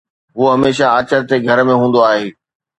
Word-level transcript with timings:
هو 0.35 0.45
هميشه 0.53 0.85
آچر 0.97 1.21
تي 1.29 1.37
گهر 1.45 1.59
۾ 1.71 1.73
هوندو 1.81 1.99
آهي. 2.11 2.27